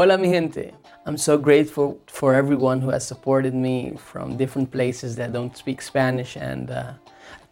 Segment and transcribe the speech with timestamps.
[0.00, 0.70] Hola, mi gente.
[1.06, 5.82] I'm so grateful for everyone who has supported me from different places that don't speak
[5.82, 6.92] Spanish, and uh,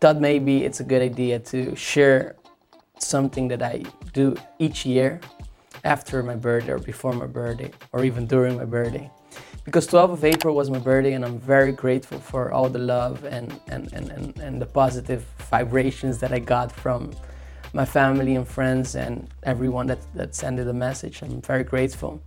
[0.01, 2.37] thought maybe it's a good idea to share
[3.01, 3.83] something that I
[4.13, 5.21] do each year
[5.83, 9.11] after my birthday or before my birthday or even during my birthday.
[9.65, 13.25] Because 12th of April was my birthday and I'm very grateful for all the love
[13.25, 17.11] and, and, and, and, and the positive vibrations that I got from
[17.77, 21.21] my family and friends and everyone that, that sent a message.
[21.21, 22.23] I'm very grateful.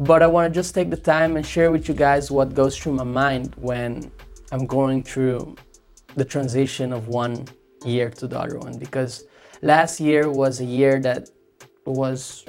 [0.00, 2.76] But I want to just take the time and share with you guys what goes
[2.76, 4.10] through my mind when
[4.50, 5.54] I'm going through
[6.16, 7.46] the transition of one
[7.84, 9.24] year to the other one because
[9.62, 11.30] last year was a year that
[11.84, 12.44] was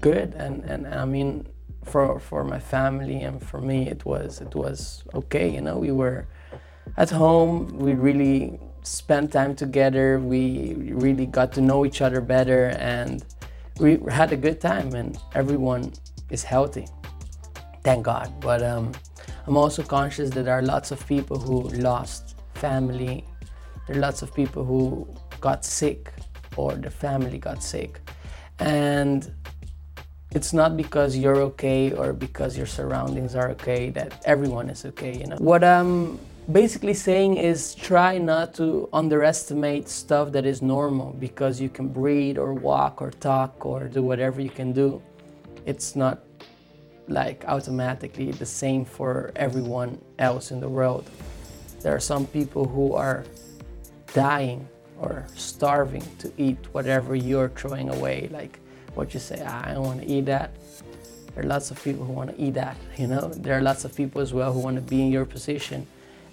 [0.00, 1.46] good and, and I mean
[1.84, 5.92] for for my family and for me it was it was okay you know we
[5.92, 6.26] were
[6.96, 10.18] at home we really spent time together.
[10.18, 13.24] We really got to know each other better and
[13.78, 15.92] we had a good time and everyone
[16.30, 16.86] is healthy.
[17.82, 18.32] Thank god.
[18.40, 18.92] But um,
[19.46, 23.24] i'm also conscious that there are lots of people who lost family.
[23.86, 25.08] There are lots of people who
[25.40, 26.12] got sick
[26.56, 28.00] or the family got sick.
[28.58, 29.32] And
[30.32, 35.16] it's not because you're okay or because your surroundings are okay that everyone is okay
[35.16, 35.36] you know?
[35.36, 36.18] What i'm
[36.52, 42.38] basically saying is try not to underestimate stuff that is normal because you can breathe
[42.38, 45.00] or walk or talk or do whatever you can do.
[45.66, 46.20] It's not
[47.08, 51.08] like automatically the same for everyone else in the world.
[51.80, 53.24] There are some people who are
[54.12, 58.58] dying or starving to eat whatever you're throwing away like
[58.94, 60.50] what you say ah, i don't want to eat that.
[61.34, 63.28] There are lots of people who want to eat that you know?
[63.28, 65.86] There are lots of people as well who want to be in your position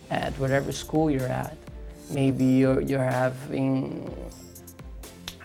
[0.10, 1.58] at whatever school you're at.
[2.10, 4.10] Maybe you're, you're having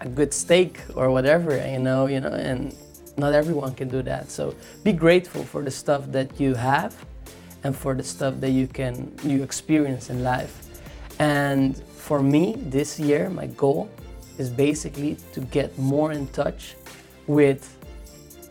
[0.00, 2.74] a good steak or whatever you know you know and
[3.16, 4.30] not everyone can do that.
[4.30, 4.54] So
[4.84, 6.94] be grateful for the stuff that you have
[7.62, 10.54] and for the stuff that you can you experience in life.
[11.18, 13.90] And for me this year my goal
[14.38, 16.74] is basically to get more in touch
[17.26, 17.76] with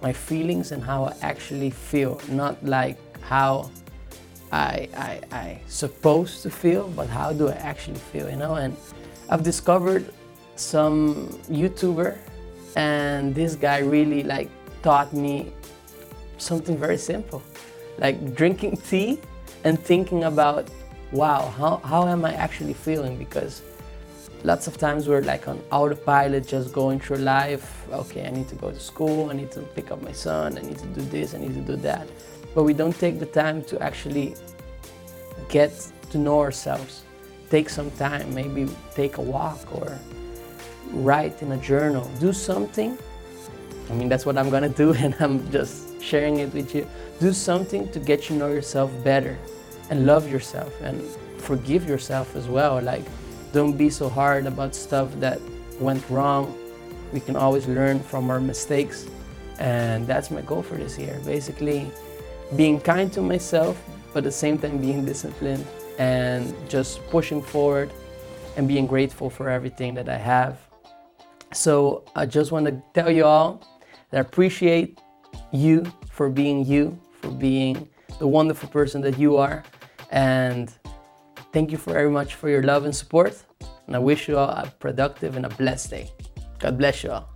[0.02, 3.70] my feelings and how I actually feel, not like how
[4.52, 8.56] I, I, I supposed to feel, but how do I actually feel, you know?
[8.56, 8.76] And
[9.30, 10.14] I've discovered
[10.56, 12.18] some YouTuber
[12.76, 14.50] and this guy really like
[14.84, 15.54] taught me
[16.38, 17.42] something very simple,
[17.98, 19.20] like drinking tea
[19.64, 20.68] and thinking about,
[21.12, 23.18] wow, how, how am I actually feeling?
[23.18, 23.62] Because
[24.44, 27.86] lots of times we're like on autopilot just going through life.
[27.92, 30.62] Okay i need to go to school i need to pick up my son i
[30.62, 32.08] need to do this i need to do that.
[32.56, 34.36] But we don't take the time to actually
[35.50, 35.72] get
[36.12, 37.04] to know ourselves.
[37.50, 39.98] Take some time maybe take a walk or
[40.92, 42.10] write in a journal.
[42.20, 42.98] Do something.
[43.90, 46.88] I mean that's what i'm gonna do and i'm just sharing it with you.
[47.20, 49.38] Do something to get you know yourself better
[49.90, 51.02] and love yourself and
[51.38, 52.82] forgive yourself as well.
[52.82, 53.06] Like
[53.54, 55.40] don't be so hard about stuff that
[55.80, 56.58] went wrong.
[57.12, 59.08] We can always learn from our mistakes.
[59.60, 61.20] And that's my goal for this year.
[61.26, 61.92] Basically,
[62.56, 63.82] being kind to myself,
[64.14, 65.66] but at the same time being disciplined
[66.00, 67.92] and just pushing forward
[68.58, 70.58] and being grateful for everything that I have.
[71.54, 73.62] So I just want to tell you all
[74.10, 75.00] that I appreciate
[75.52, 77.88] you for being you, for being
[78.20, 79.64] the wonderful person that you are.
[80.12, 80.74] And
[81.54, 83.36] Thank you very much for your love and support.
[83.88, 86.12] And I wish you all a productive and a blessed day.
[86.60, 87.31] God bless you all.